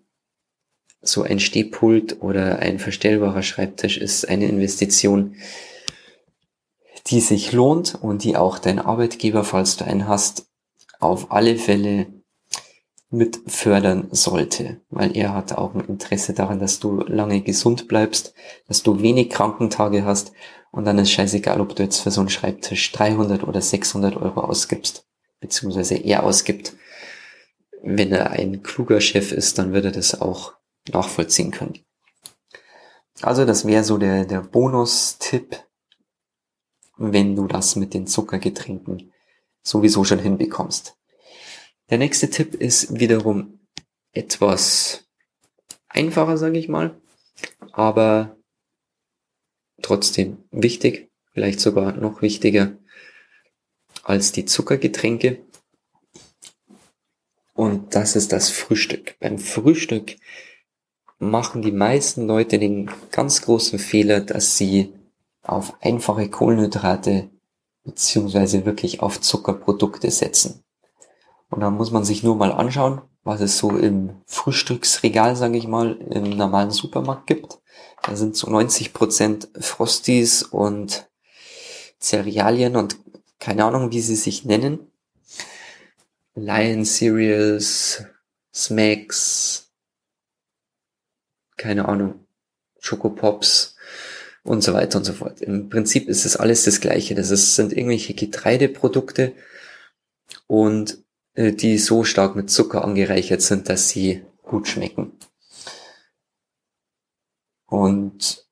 so 1.02 1.22
ein 1.22 1.38
Stehpult 1.38 2.22
oder 2.22 2.60
ein 2.60 2.78
verstellbarer 2.78 3.42
Schreibtisch 3.42 3.98
ist 3.98 4.28
eine 4.28 4.48
Investition, 4.48 5.36
die 7.08 7.20
sich 7.20 7.52
lohnt 7.52 7.94
und 8.00 8.24
die 8.24 8.36
auch 8.36 8.58
dein 8.58 8.78
Arbeitgeber, 8.78 9.44
falls 9.44 9.76
du 9.76 9.84
einen 9.84 10.08
hast, 10.08 10.46
auf 11.00 11.30
alle 11.30 11.56
Fälle 11.56 12.06
mit 13.14 13.40
fördern 13.46 14.08
sollte, 14.10 14.80
weil 14.90 15.16
er 15.16 15.34
hat 15.34 15.52
auch 15.52 15.74
ein 15.74 15.86
Interesse 15.86 16.34
daran, 16.34 16.58
dass 16.58 16.80
du 16.80 17.00
lange 17.00 17.40
gesund 17.42 17.86
bleibst, 17.86 18.34
dass 18.66 18.82
du 18.82 19.00
wenig 19.00 19.30
Krankentage 19.30 20.04
hast 20.04 20.32
und 20.72 20.84
dann 20.84 20.98
ist 20.98 21.12
scheißegal, 21.12 21.60
ob 21.60 21.76
du 21.76 21.84
jetzt 21.84 22.00
für 22.00 22.10
so 22.10 22.20
einen 22.20 22.30
Schreibtisch 22.30 22.90
300 22.92 23.44
oder 23.44 23.60
600 23.60 24.16
Euro 24.16 24.40
ausgibst, 24.40 25.06
beziehungsweise 25.40 25.94
er 25.94 26.24
ausgibt. 26.24 26.74
Wenn 27.82 28.12
er 28.12 28.30
ein 28.30 28.62
kluger 28.62 29.00
Chef 29.00 29.30
ist, 29.30 29.58
dann 29.58 29.72
wird 29.72 29.84
er 29.84 29.92
das 29.92 30.20
auch 30.20 30.54
nachvollziehen 30.90 31.52
können. 31.52 31.78
Also 33.22 33.44
das 33.44 33.64
wäre 33.64 33.84
so 33.84 33.98
der, 33.98 34.24
der 34.24 34.40
Bonus-Tipp, 34.40 35.56
wenn 36.96 37.36
du 37.36 37.46
das 37.46 37.76
mit 37.76 37.94
den 37.94 38.06
Zuckergetränken 38.06 39.12
sowieso 39.62 40.02
schon 40.04 40.18
hinbekommst. 40.18 40.96
Der 41.90 41.98
nächste 41.98 42.30
Tipp 42.30 42.54
ist 42.54 42.98
wiederum 42.98 43.60
etwas 44.12 45.04
einfacher, 45.88 46.38
sage 46.38 46.58
ich 46.58 46.68
mal, 46.68 46.98
aber 47.72 48.36
trotzdem 49.82 50.38
wichtig, 50.50 51.10
vielleicht 51.32 51.60
sogar 51.60 51.92
noch 51.92 52.22
wichtiger 52.22 52.78
als 54.02 54.32
die 54.32 54.46
Zuckergetränke. 54.46 55.44
Und 57.52 57.94
das 57.94 58.16
ist 58.16 58.32
das 58.32 58.50
Frühstück. 58.50 59.16
Beim 59.20 59.38
Frühstück 59.38 60.16
machen 61.18 61.62
die 61.62 61.72
meisten 61.72 62.26
Leute 62.26 62.58
den 62.58 62.90
ganz 63.10 63.42
großen 63.42 63.78
Fehler, 63.78 64.20
dass 64.20 64.56
sie 64.56 64.92
auf 65.42 65.80
einfache 65.82 66.28
Kohlenhydrate 66.28 67.30
beziehungsweise 67.84 68.64
wirklich 68.64 69.00
auf 69.00 69.20
Zuckerprodukte 69.20 70.10
setzen. 70.10 70.63
Und 71.54 71.60
dann 71.60 71.74
muss 71.74 71.92
man 71.92 72.04
sich 72.04 72.24
nur 72.24 72.34
mal 72.34 72.50
anschauen, 72.50 73.00
was 73.22 73.40
es 73.40 73.58
so 73.58 73.70
im 73.76 74.20
Frühstücksregal, 74.26 75.36
sage 75.36 75.56
ich 75.56 75.68
mal, 75.68 75.92
im 76.10 76.30
normalen 76.30 76.72
Supermarkt 76.72 77.28
gibt. 77.28 77.60
Da 78.02 78.16
sind 78.16 78.34
so 78.34 78.50
90 78.50 78.92
Prozent 78.92 79.48
Frosties 79.60 80.42
und 80.42 81.08
Cerealien 82.00 82.74
und 82.74 82.96
keine 83.38 83.64
Ahnung, 83.64 83.92
wie 83.92 84.00
sie 84.00 84.16
sich 84.16 84.44
nennen. 84.44 84.90
Lion 86.34 86.84
Cereals, 86.84 88.02
Smacks, 88.52 89.70
keine 91.56 91.88
Ahnung, 91.88 92.26
Schokopops 92.80 93.76
und 94.42 94.64
so 94.64 94.74
weiter 94.74 94.98
und 94.98 95.04
so 95.04 95.12
fort. 95.12 95.40
Im 95.40 95.68
Prinzip 95.68 96.08
ist 96.08 96.26
es 96.26 96.36
alles 96.36 96.64
das 96.64 96.80
Gleiche. 96.80 97.14
Das 97.14 97.30
ist, 97.30 97.54
sind 97.54 97.72
irgendwelche 97.72 98.14
Getreideprodukte 98.14 99.34
und 100.48 101.03
die 101.36 101.78
so 101.78 102.04
stark 102.04 102.36
mit 102.36 102.50
Zucker 102.50 102.84
angereichert 102.84 103.42
sind, 103.42 103.68
dass 103.68 103.88
sie 103.88 104.24
gut 104.42 104.68
schmecken. 104.68 105.18
Und 107.66 108.46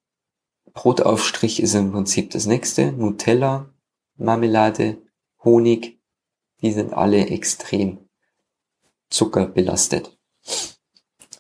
Brotaufstrich 0.73 1.63
ist 1.63 1.75
im 1.75 1.93
Prinzip 1.93 2.31
das 2.31 2.47
nächste. 2.47 2.93
Nutella, 2.93 3.73
Marmelade, 4.17 5.03
Honig, 5.45 6.01
die 6.61 6.73
sind 6.73 6.93
alle 6.93 7.27
extrem 7.27 8.09
zuckerbelastet. 9.11 10.19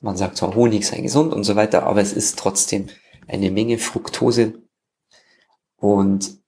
Man 0.00 0.16
sagt 0.16 0.36
zwar, 0.36 0.54
Honig 0.54 0.86
sei 0.86 1.00
gesund 1.00 1.32
und 1.32 1.44
so 1.44 1.56
weiter, 1.56 1.84
aber 1.84 2.00
es 2.00 2.12
ist 2.12 2.38
trotzdem 2.38 2.88
eine 3.26 3.50
Menge 3.50 3.78
Fructose 3.78 4.62
und 5.76 6.42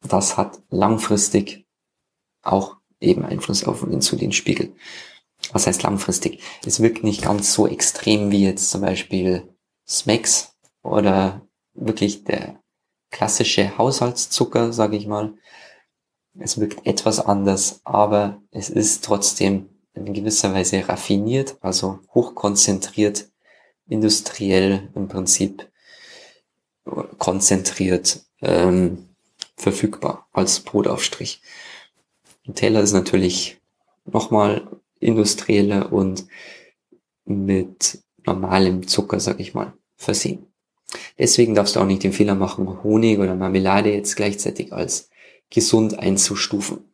das 0.00 0.36
hat 0.36 0.60
langfristig 0.68 1.66
auch 2.42 2.81
eben 3.02 3.24
Einfluss 3.24 3.64
auf 3.64 3.80
den 3.80 3.92
Insulinspiegel. 3.92 4.74
Was 5.52 5.66
heißt 5.66 5.82
langfristig? 5.82 6.40
Es 6.64 6.80
wirkt 6.80 7.04
nicht 7.04 7.22
ganz 7.22 7.52
so 7.52 7.66
extrem 7.66 8.30
wie 8.30 8.44
jetzt 8.44 8.70
zum 8.70 8.80
Beispiel 8.80 9.48
Smacks 9.86 10.54
oder 10.82 11.46
wirklich 11.74 12.24
der 12.24 12.60
klassische 13.10 13.76
Haushaltszucker, 13.76 14.72
sage 14.72 14.96
ich 14.96 15.06
mal. 15.06 15.34
Es 16.38 16.58
wirkt 16.58 16.86
etwas 16.86 17.20
anders, 17.20 17.80
aber 17.84 18.40
es 18.50 18.70
ist 18.70 19.04
trotzdem 19.04 19.68
in 19.94 20.14
gewisser 20.14 20.54
Weise 20.54 20.88
raffiniert, 20.88 21.56
also 21.60 21.98
hochkonzentriert, 22.14 23.28
industriell 23.86 24.90
im 24.94 25.08
Prinzip 25.08 25.70
konzentriert 27.18 28.24
ähm, 28.40 29.08
verfügbar 29.56 30.28
als 30.32 30.60
Brotaufstrich. 30.60 31.42
Nutella 32.44 32.80
ist 32.80 32.92
natürlich 32.92 33.60
nochmal 34.04 34.68
industrieller 34.98 35.92
und 35.92 36.26
mit 37.24 38.02
normalem 38.24 38.86
Zucker, 38.86 39.20
sag 39.20 39.40
ich 39.40 39.54
mal, 39.54 39.72
versehen. 39.96 40.46
Deswegen 41.18 41.54
darfst 41.54 41.76
du 41.76 41.80
auch 41.80 41.86
nicht 41.86 42.02
den 42.02 42.12
Fehler 42.12 42.34
machen, 42.34 42.82
Honig 42.82 43.18
oder 43.18 43.34
Marmelade 43.34 43.92
jetzt 43.92 44.16
gleichzeitig 44.16 44.72
als 44.72 45.08
gesund 45.50 45.98
einzustufen. 45.98 46.92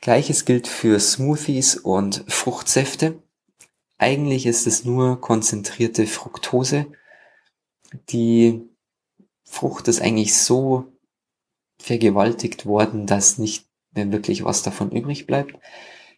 Gleiches 0.00 0.44
gilt 0.44 0.66
für 0.66 0.98
Smoothies 0.98 1.76
und 1.76 2.24
Fruchtsäfte. 2.28 3.22
Eigentlich 3.98 4.46
ist 4.46 4.66
es 4.66 4.84
nur 4.84 5.20
konzentrierte 5.20 6.06
Fructose. 6.06 6.86
Die 8.08 8.62
Frucht 9.44 9.88
ist 9.88 10.00
eigentlich 10.00 10.36
so 10.36 10.92
vergewaltigt 11.78 12.64
worden, 12.66 13.06
dass 13.06 13.38
nicht 13.38 13.69
mehr 13.94 14.12
wirklich 14.12 14.44
was 14.44 14.62
davon 14.62 14.90
übrig 14.90 15.26
bleibt. 15.26 15.54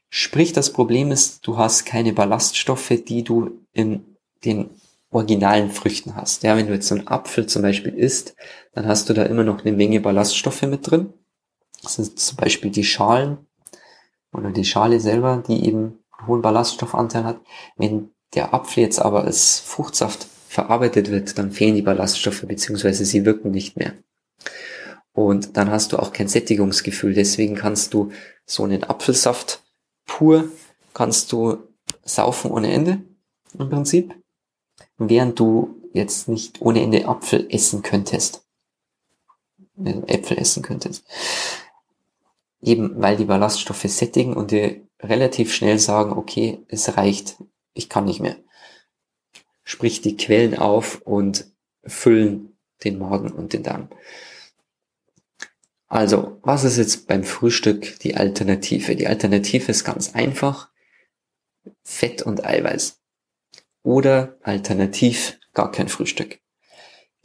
Sprich, 0.09 0.53
das 0.53 0.73
Problem 0.73 1.11
ist, 1.11 1.47
du 1.47 1.57
hast 1.57 1.87
keine 1.87 2.13
Ballaststoffe, 2.13 2.93
die 3.07 3.25
du 3.25 3.63
in 3.73 4.17
den 4.45 4.71
originalen 5.11 5.71
Früchten 5.71 6.17
hast. 6.17 6.43
Ja, 6.43 6.57
wenn 6.57 6.67
du 6.67 6.75
jetzt 6.75 6.89
so 6.89 6.95
einen 6.95 7.09
Apfel 7.09 7.47
zum 7.47 7.63
Beispiel 7.63 7.95
isst, 7.95 8.35
dann 8.73 8.87
hast 8.87 9.09
du 9.09 9.15
da 9.15 9.25
immer 9.25 9.45
noch 9.45 9.65
eine 9.65 9.73
Menge 9.73 10.01
Ballaststoffe 10.01 10.63
mit 10.63 10.91
drin. 10.91 11.13
Das 11.83 11.95
sind 11.95 12.19
zum 12.19 12.37
Beispiel 12.37 12.71
die 12.71 12.85
Schalen 12.85 13.39
oder 14.33 14.51
die 14.51 14.65
Schale 14.65 15.01
selber, 15.01 15.43
die 15.47 15.67
eben 15.67 15.99
einen 16.19 16.27
hohen 16.27 16.43
Ballaststoffanteil 16.43 17.25
hat. 17.25 17.41
Wenn 17.77 18.11
der 18.35 18.55
Apfel 18.55 18.85
jetzt 18.85 19.01
aber 19.01 19.25
als 19.25 19.61
Fruchtsaft 19.61 20.27
verarbeitet 20.49 21.11
wird, 21.11 21.39
dann 21.39 21.53
fehlen 21.53 21.75
die 21.75 21.83
Ballaststoffe 21.83 22.43
beziehungsweise 22.43 23.05
sie 23.05 23.25
wirken 23.25 23.51
nicht 23.51 23.77
mehr. 23.77 23.95
Und 25.13 25.57
dann 25.57 25.71
hast 25.71 25.93
du 25.93 25.99
auch 25.99 26.13
kein 26.13 26.29
Sättigungsgefühl. 26.29 27.15
Deswegen 27.15 27.55
kannst 27.55 27.93
du 27.95 28.13
so 28.47 28.65
einen 28.65 28.85
Apfelsaft 28.85 29.63
pur, 30.07 30.49
kannst 30.95 31.33
du 31.33 31.59
saufen 32.05 32.51
ohne 32.51 32.73
Ende 32.73 33.03
im 33.59 33.69
Prinzip 33.69 34.15
während 35.09 35.39
du 35.39 35.81
jetzt 35.93 36.29
nicht 36.29 36.61
ohne 36.61 36.83
Ende 36.83 37.07
Apfel 37.07 37.47
essen 37.51 37.83
könntest. 37.83 38.45
Also 39.79 40.03
Äpfel 40.07 40.39
essen 40.39 40.63
könntest. 40.63 41.05
Eben 42.61 43.01
weil 43.01 43.17
die 43.17 43.25
Ballaststoffe 43.25 43.83
sättigen 43.83 44.35
und 44.35 44.51
dir 44.51 44.81
relativ 45.01 45.53
schnell 45.53 45.79
sagen, 45.79 46.13
okay, 46.13 46.61
es 46.69 46.97
reicht, 46.97 47.37
ich 47.75 47.89
kann 47.89 48.05
nicht 48.05 48.21
mehr. 48.21 48.37
Sprich 49.65 50.01
die 50.01 50.17
Quellen 50.17 50.57
auf 50.57 51.01
und 51.03 51.47
füllen 51.85 52.57
den 52.85 52.99
Magen 52.99 53.31
und 53.31 53.53
den 53.53 53.63
Darm. 53.63 53.89
Also, 55.93 56.39
was 56.41 56.65
ist 56.65 56.79
jetzt 56.79 57.07
beim 57.07 57.23
Frühstück 57.23 57.99
die 57.99 58.17
Alternative? 58.17 58.97
Die 58.97 59.07
Alternative 59.07 59.71
ist 59.71 59.85
ganz 59.85 60.15
einfach. 60.15 60.71
Fett 61.83 62.23
und 62.23 62.47
Eiweiß 62.47 62.99
oder 63.83 64.39
alternativ 64.41 65.39
gar 65.53 65.71
kein 65.71 65.89
Frühstück. 65.89 66.41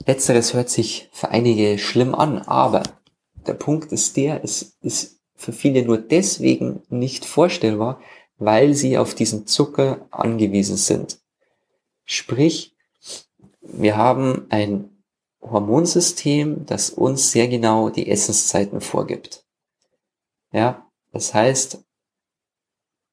Letzteres 0.06 0.54
hört 0.54 0.70
sich 0.70 1.08
für 1.14 1.30
einige 1.30 1.78
schlimm 1.78 2.14
an, 2.14 2.40
aber 2.40 2.84
der 3.48 3.54
Punkt 3.54 3.94
ist 3.94 4.18
der, 4.18 4.44
es 4.44 4.76
ist 4.82 5.22
für 5.34 5.54
viele 5.54 5.84
nur 5.84 5.98
deswegen 5.98 6.84
nicht 6.90 7.24
vorstellbar, 7.24 8.02
weil 8.38 8.74
sie 8.74 8.98
auf 8.98 9.16
diesen 9.16 9.48
Zucker 9.48 10.10
angewiesen 10.12 10.76
sind. 10.76 11.20
Sprich, 12.04 12.76
wir 13.62 13.96
haben 13.96 14.48
ein 14.50 14.97
Hormonsystem, 15.52 16.66
das 16.66 16.90
uns 16.90 17.32
sehr 17.32 17.48
genau 17.48 17.90
die 17.90 18.10
Essenszeiten 18.10 18.82
vorgibt. 18.82 19.46
Ja, 20.52 20.88
das 21.12 21.34
heißt, 21.34 21.84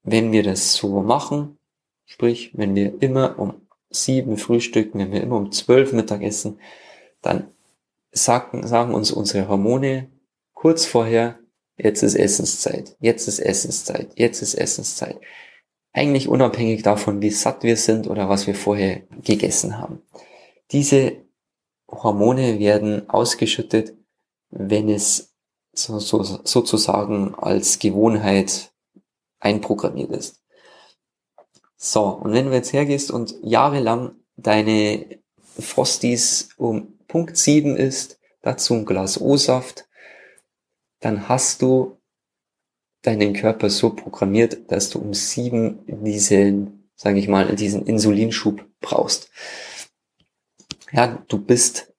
wenn 0.03 0.33
wir 0.33 0.43
das 0.43 0.75
so 0.75 1.03
machen, 1.03 1.59
Sprich, 2.07 2.51
wenn 2.55 2.75
wir 2.75 3.03
immer 3.03 3.39
um 3.39 3.55
sieben 3.91 4.37
frühstücken, 4.37 4.99
wenn 4.99 5.13
wir 5.13 5.23
immer 5.23 5.37
um 5.37 5.53
zwölf 5.53 5.93
Mittag 5.93 6.23
essen, 6.23 6.61
dann 7.23 7.49
sagen, 8.13 8.67
sagen 8.67 8.95
uns 8.95 9.11
unsere 9.11 9.49
Hormone 9.49 10.11
kurz 10.53 10.85
vorher, 10.85 11.39
jetzt 11.77 12.03
ist 12.03 12.15
Essenszeit, 12.15 12.97
jetzt 13.01 13.27
ist 13.27 13.39
Essenszeit, 13.39 14.13
jetzt 14.17 14.43
ist 14.43 14.55
Essenszeit. 14.55 15.19
Eigentlich 15.93 16.29
unabhängig 16.29 16.83
davon, 16.83 17.23
wie 17.23 17.31
satt 17.31 17.63
wir 17.63 17.77
sind 17.77 18.09
oder 18.09 18.29
was 18.29 18.47
wir 18.47 18.55
vorher 18.55 19.03
gegessen 19.23 19.79
haben. 19.79 20.03
Diese 20.73 21.17
Hormone 22.03 22.59
werden 22.59 23.09
ausgeschüttet, 23.09 23.95
wenn 24.51 24.89
es 24.89 25.35
so, 25.73 25.99
so, 25.99 26.23
sozusagen 26.23 27.35
als 27.35 27.79
Gewohnheit 27.79 28.73
einprogrammiert 29.41 30.11
ist. 30.11 30.41
So, 31.77 32.05
und 32.05 32.33
wenn 32.33 32.47
du 32.47 32.53
jetzt 32.53 32.73
hergehst 32.73 33.11
und 33.11 33.35
jahrelang 33.43 34.13
deine 34.37 35.19
Frosties 35.59 36.49
um 36.57 36.99
Punkt 37.09 37.37
7 37.37 37.77
isst, 37.77 38.19
dazu 38.43 38.75
ein 38.75 38.87
Glas 38.87 39.21
O-Saft, 39.21 39.87
dann 41.01 41.29
hast 41.29 41.63
du 41.63 41.99
deinen 43.03 43.35
Körper 43.35 43.69
so 43.69 43.91
programmiert, 43.91 44.71
dass 44.71 44.89
du 44.89 44.99
um 44.99 45.13
7 45.13 45.85
diesen, 46.05 46.89
sage 46.97 47.19
ich 47.19 47.29
mal, 47.29 47.55
diesen 47.55 47.87
Insulinschub 47.87 48.65
brauchst. 48.81 49.31
Ja, 50.95 51.09
du 51.27 51.39
bist, 51.39 51.93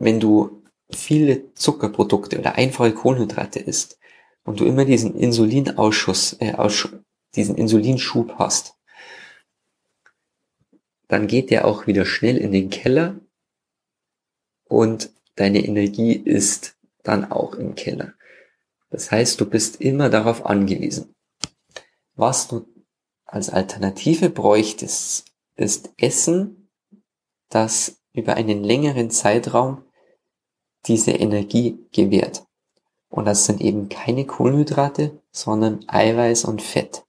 wenn 0.00 0.18
du 0.18 0.64
viele 0.90 1.54
Zuckerprodukte 1.54 2.36
oder 2.36 2.56
einfache 2.56 2.92
Kohlenhydrate 2.92 3.60
isst 3.60 4.00
und 4.42 4.58
du 4.58 4.64
immer 4.64 4.84
diesen 4.84 5.14
Insulinausschuss, 5.14 6.32
äh, 6.40 6.52
diesen 7.36 7.54
Insulinschub 7.54 8.40
hast, 8.40 8.74
dann 11.06 11.28
geht 11.28 11.50
der 11.50 11.64
auch 11.64 11.86
wieder 11.86 12.04
schnell 12.04 12.38
in 12.38 12.50
den 12.50 12.70
Keller 12.70 13.20
und 14.64 15.12
deine 15.36 15.64
Energie 15.64 16.14
ist 16.14 16.76
dann 17.04 17.30
auch 17.30 17.54
im 17.54 17.76
Keller. 17.76 18.14
Das 18.90 19.12
heißt, 19.12 19.40
du 19.40 19.48
bist 19.48 19.80
immer 19.80 20.10
darauf 20.10 20.44
angewiesen. 20.44 21.14
Was 22.16 22.48
du 22.48 22.66
als 23.26 23.48
Alternative 23.48 24.28
bräuchtest, 24.28 25.26
ist 25.54 25.90
Essen, 25.98 26.68
das 27.48 27.99
über 28.12 28.34
einen 28.34 28.64
längeren 28.64 29.10
Zeitraum 29.10 29.84
diese 30.86 31.12
Energie 31.12 31.78
gewährt. 31.92 32.44
Und 33.08 33.24
das 33.24 33.44
sind 33.44 33.60
eben 33.60 33.88
keine 33.88 34.24
Kohlenhydrate, 34.24 35.20
sondern 35.32 35.84
Eiweiß 35.88 36.44
und 36.44 36.62
Fett. 36.62 37.04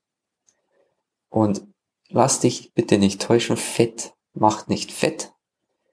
Und 1.30 1.66
lass 2.08 2.40
dich 2.40 2.72
bitte 2.74 2.98
nicht 2.98 3.22
täuschen, 3.22 3.56
Fett 3.56 4.14
macht 4.34 4.68
nicht 4.68 4.92
Fett. 4.92 5.32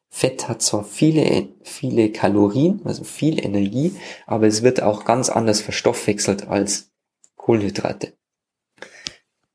Fett 0.09 0.49
hat 0.49 0.61
zwar 0.61 0.83
viele, 0.83 1.49
viele 1.61 2.11
Kalorien, 2.11 2.81
also 2.83 3.03
viel 3.03 3.43
Energie, 3.43 3.95
aber 4.25 4.47
es 4.47 4.63
wird 4.63 4.81
auch 4.81 5.05
ganz 5.05 5.29
anders 5.29 5.61
verstoffwechselt 5.61 6.47
als 6.47 6.91
Kohlenhydrate. 7.35 8.13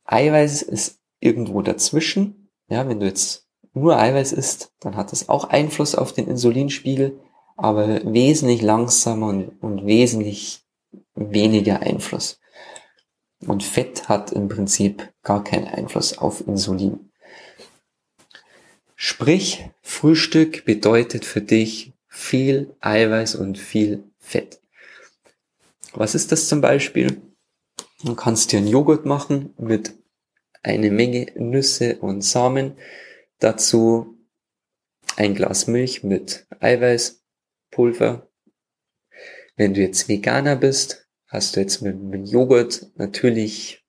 Eiweiß 0.04 0.62
ist 0.62 1.00
irgendwo 1.18 1.62
dazwischen. 1.62 2.50
Ja, 2.68 2.88
wenn 2.88 3.00
du 3.00 3.06
jetzt 3.06 3.43
nur 3.74 3.98
Eiweiß 3.98 4.32
isst, 4.32 4.72
dann 4.80 4.96
hat 4.96 5.12
es 5.12 5.28
auch 5.28 5.44
Einfluss 5.44 5.94
auf 5.94 6.12
den 6.12 6.28
Insulinspiegel, 6.28 7.20
aber 7.56 8.00
wesentlich 8.04 8.62
langsamer 8.62 9.28
und, 9.28 9.48
und 9.60 9.86
wesentlich 9.86 10.62
weniger 11.14 11.80
Einfluss. 11.80 12.40
Und 13.46 13.62
Fett 13.62 14.08
hat 14.08 14.32
im 14.32 14.48
Prinzip 14.48 15.12
gar 15.22 15.44
keinen 15.44 15.66
Einfluss 15.66 16.16
auf 16.16 16.46
Insulin. 16.46 17.10
Sprich, 18.96 19.68
Frühstück 19.82 20.64
bedeutet 20.64 21.24
für 21.24 21.42
dich 21.42 21.92
viel 22.06 22.74
Eiweiß 22.80 23.34
und 23.34 23.58
viel 23.58 24.04
Fett. 24.18 24.60
Was 25.92 26.14
ist 26.14 26.32
das 26.32 26.48
zum 26.48 26.60
Beispiel? 26.60 27.20
Du 28.02 28.14
kannst 28.14 28.52
dir 28.52 28.58
einen 28.58 28.68
Joghurt 28.68 29.04
machen 29.04 29.52
mit 29.58 29.94
eine 30.62 30.90
Menge 30.90 31.26
Nüsse 31.36 31.96
und 31.96 32.22
Samen. 32.22 32.76
Dazu 33.38 34.18
ein 35.16 35.34
Glas 35.34 35.66
Milch 35.66 36.02
mit 36.02 36.46
Eiweißpulver. 36.60 38.28
Wenn 39.56 39.74
du 39.74 39.80
jetzt 39.80 40.08
Veganer 40.08 40.56
bist, 40.56 41.08
hast 41.28 41.56
du 41.56 41.60
jetzt 41.60 41.82
mit, 41.82 42.00
mit 42.00 42.28
Joghurt 42.28 42.90
natürlich, 42.96 43.84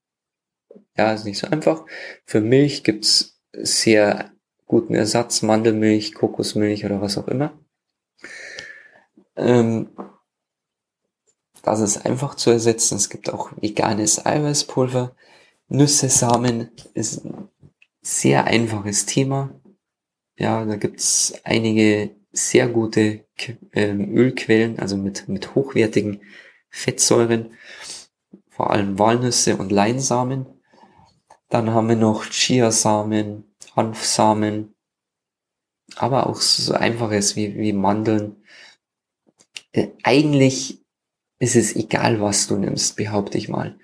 ja, 0.97 1.13
ist 1.13 1.25
nicht 1.25 1.39
so 1.39 1.47
einfach. 1.47 1.86
Für 2.25 2.41
Milch 2.41 2.84
gibt's 2.84 3.39
sehr 3.53 4.31
guten 4.65 4.95
Ersatz, 4.95 5.41
Mandelmilch, 5.41 6.13
Kokosmilch 6.13 6.86
oder 6.86 7.01
was 7.01 7.17
auch 7.17 7.27
immer. 7.27 7.60
Ähm, 9.36 9.89
das 11.63 11.79
ist 11.79 12.05
einfach 12.05 12.36
zu 12.36 12.51
ersetzen. 12.51 12.95
Es 12.95 13.10
gibt 13.10 13.29
auch 13.31 13.51
veganes 13.60 14.25
Eiweißpulver. 14.25 15.15
Nüsse, 15.67 16.10
Samen 16.10 16.69
ist 16.93 17.21
sehr 18.06 18.46
einfaches 18.46 19.08
Thema. 19.08 19.60
Ja, 20.38 20.63
da 20.63 20.76
gibt's 20.76 21.34
einige 21.44 22.15
sehr 22.32 22.68
gute 22.68 23.26
ähm, 23.74 24.15
Ölquellen, 24.15 24.78
also 24.78 24.96
mit, 24.96 25.28
mit 25.28 25.56
hochwertigen 25.56 26.22
Fettsäuren, 26.70 27.58
vor 28.50 28.70
allem 28.70 29.00
Walnüsse 29.00 29.58
und 29.58 29.72
Leinsamen. 29.72 30.46
Dann 31.50 31.72
haben 31.72 31.89
wir 31.89 31.96
noch 31.96 32.26
Chiasamen, 32.26 33.56
Hanfsamen, 33.76 34.76
aber 35.96 36.28
auch 36.28 36.41
so 36.41 36.74
einfaches 36.74 37.36
wie, 37.36 37.56
wie 37.56 37.74
Mandeln. 37.74 38.44
Äh, 39.72 39.88
eigentlich 40.04 40.86
ist 41.39 41.56
es 41.56 41.76
egal, 41.76 42.22
was 42.22 42.46
du 42.48 42.58
nimmst, 42.58 42.98
behaupte 42.98 43.39
ich 43.39 43.50
mal. 43.50 43.80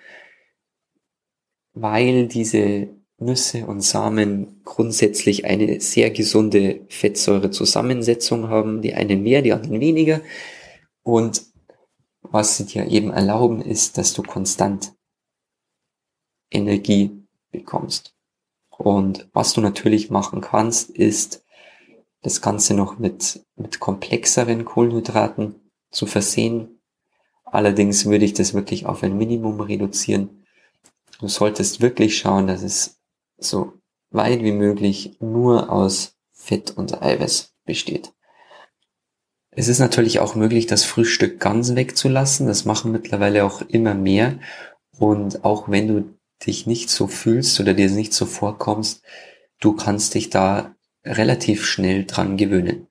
Weil 1.74 2.28
diese 2.28 3.01
Nüsse 3.22 3.66
und 3.66 3.82
Samen 3.82 4.62
grundsätzlich 4.64 5.46
eine 5.46 5.80
sehr 5.80 6.10
gesunde 6.10 6.82
Fettsäurezusammensetzung 6.90 8.50
haben. 8.50 8.82
Die 8.82 8.94
einen 8.94 9.24
mehr, 9.24 9.42
die 9.42 9.54
anderen 9.54 9.80
weniger. 9.80 10.22
Und 11.04 11.44
was 12.22 12.58
sie 12.58 12.66
dir 12.66 12.88
eben 12.88 13.12
erlauben, 13.12 13.62
ist, 13.62 13.98
dass 13.98 14.14
du 14.14 14.24
konstant 14.24 14.94
Energie 16.50 17.12
bekommst. 17.52 18.16
Und 18.70 19.30
was 19.34 19.54
du 19.54 19.62
natürlich 19.62 20.10
machen 20.10 20.42
kannst, 20.42 20.90
ist 20.90 21.46
das 22.22 22.42
Ganze 22.42 22.74
noch 22.74 23.00
mit, 23.00 23.46
mit 23.56 23.80
komplexeren 23.80 24.66
Kohlenhydraten 24.66 25.56
zu 25.92 26.06
versehen. 26.06 26.82
Allerdings 27.46 28.06
würde 28.06 28.26
ich 28.26 28.34
das 28.34 28.54
wirklich 28.54 28.86
auf 28.86 29.04
ein 29.04 29.18
Minimum 29.18 29.60
reduzieren. 29.60 30.46
Du 31.20 31.28
solltest 31.28 31.82
wirklich 31.82 32.18
schauen, 32.18 32.48
dass 32.48 32.64
es 32.64 33.01
so 33.43 33.73
weit 34.12 34.43
wie 34.43 34.51
möglich 34.51 35.17
nur 35.19 35.71
aus 35.71 36.15
Fett 36.32 36.71
und 36.71 37.01
Eiweiß 37.01 37.54
besteht. 37.65 38.13
Es 39.51 39.67
ist 39.67 39.80
natürlich 39.80 40.19
auch 40.19 40.36
möglich, 40.36 40.65
das 40.65 40.86
Frühstück 40.86 41.39
ganz 41.39 41.75
wegzulassen. 41.75 42.47
Das 42.47 42.63
machen 42.63 42.91
mittlerweile 42.91 43.43
auch 43.43 43.62
immer 43.62 43.93
mehr. 43.93 44.39
Und 44.97 45.43
auch 45.43 45.67
wenn 45.67 45.88
du 45.88 46.17
dich 46.45 46.67
nicht 46.67 46.89
so 46.89 47.08
fühlst 47.08 47.60
oder 47.60 47.73
dir 47.73 47.89
nicht 47.89 48.13
so 48.13 48.25
vorkommst, 48.25 49.04
du 49.60 49.73
kannst 49.73 50.13
dich 50.13 50.30
da 50.30 50.73
relativ 51.06 51.65
schnell 51.65 52.06
dran 52.06 52.38
gewöhnen. 52.38 52.88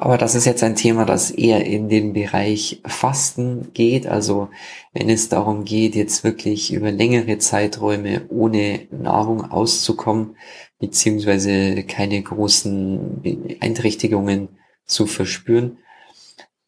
Aber 0.00 0.16
das 0.16 0.36
ist 0.36 0.44
jetzt 0.44 0.62
ein 0.62 0.76
Thema, 0.76 1.04
das 1.04 1.32
eher 1.32 1.66
in 1.66 1.88
den 1.88 2.12
Bereich 2.12 2.80
Fasten 2.86 3.72
geht. 3.74 4.06
Also 4.06 4.48
wenn 4.92 5.10
es 5.10 5.28
darum 5.28 5.64
geht, 5.64 5.96
jetzt 5.96 6.22
wirklich 6.22 6.72
über 6.72 6.92
längere 6.92 7.38
Zeiträume 7.38 8.24
ohne 8.28 8.86
Nahrung 8.92 9.50
auszukommen, 9.50 10.36
beziehungsweise 10.78 11.82
keine 11.82 12.22
großen 12.22 13.22
Beeinträchtigungen 13.22 14.50
zu 14.84 15.06
verspüren. 15.06 15.78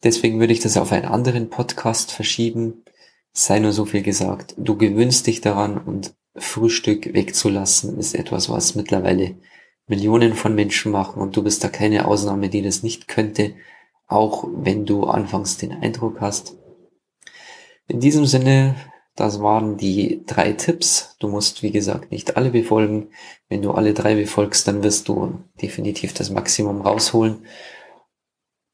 Deswegen 0.03 0.41
würde 0.41 0.51
ich 0.51 0.59
das 0.59 0.75
auf 0.75 0.91
einen 0.91 1.05
anderen 1.05 1.49
Podcast 1.49 2.11
verschieben. 2.11 2.83
Sei 3.31 3.59
nur 3.59 3.71
so 3.71 3.85
viel 3.85 4.01
gesagt. 4.01 4.55
Du 4.57 4.75
gewöhnst 4.75 5.25
dich 5.27 5.39
daran 5.39 5.77
und 5.77 6.13
Frühstück 6.35 7.13
wegzulassen 7.13 7.97
ist 7.97 8.13
etwas, 8.13 8.49
was 8.49 8.75
mittlerweile 8.75 9.35
Millionen 9.87 10.33
von 10.33 10.55
Menschen 10.55 10.91
machen 10.91 11.21
und 11.21 11.35
du 11.35 11.43
bist 11.43 11.63
da 11.63 11.69
keine 11.69 12.05
Ausnahme, 12.05 12.49
die 12.49 12.61
das 12.61 12.83
nicht 12.83 13.07
könnte, 13.07 13.55
auch 14.07 14.47
wenn 14.53 14.85
du 14.85 15.05
anfangs 15.05 15.57
den 15.57 15.71
Eindruck 15.71 16.21
hast. 16.21 16.55
In 17.87 17.99
diesem 17.99 18.25
Sinne, 18.25 18.75
das 19.15 19.41
waren 19.41 19.77
die 19.77 20.23
drei 20.25 20.53
Tipps. 20.53 21.15
Du 21.19 21.27
musst, 21.27 21.63
wie 21.63 21.71
gesagt, 21.71 22.11
nicht 22.11 22.37
alle 22.37 22.51
befolgen. 22.51 23.09
Wenn 23.49 23.61
du 23.61 23.71
alle 23.71 23.93
drei 23.93 24.15
befolgst, 24.15 24.67
dann 24.67 24.83
wirst 24.83 25.07
du 25.09 25.39
definitiv 25.61 26.13
das 26.13 26.29
Maximum 26.29 26.81
rausholen. 26.81 27.45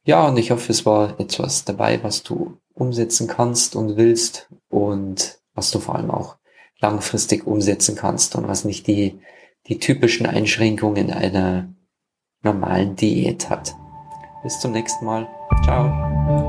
Ja, 0.06 0.28
und 0.28 0.38
ich 0.38 0.52
hoffe, 0.52 0.72
es 0.72 0.86
war 0.86 1.20
etwas 1.20 1.66
dabei, 1.66 2.02
was 2.04 2.24
du 2.24 2.58
umsetzen 2.74 3.28
kannst 3.28 3.76
und 3.76 3.98
willst 3.98 4.50
und 4.70 5.40
was 5.54 5.72
du 5.72 5.80
vor 5.80 5.96
allem 5.96 6.12
auch 6.12 6.38
langfristig 6.80 7.48
umsetzen 7.48 7.96
kannst 7.96 8.36
und 8.36 8.48
was 8.48 8.64
nicht 8.64 8.88
die 8.88 9.20
die 9.68 9.80
typischen 9.80 10.26
Einschränkungen 10.26 11.12
einer 11.12 11.70
normalen 12.44 12.96
Diät 12.96 13.50
hat. 13.50 13.76
Bis 14.44 14.60
zum 14.60 14.72
nächsten 14.72 15.06
Mal. 15.06 15.28
Ciao. 15.64 16.47